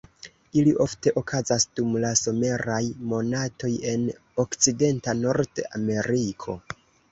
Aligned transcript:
Ili 0.59 0.71
ofte 0.85 1.11
okazas 1.21 1.65
dum 1.79 1.91
la 2.05 2.13
someraj 2.21 2.81
monatoj 3.13 3.71
en 3.93 4.09
okcidenta 4.47 5.17
Nord-Ameriko. 5.23 6.61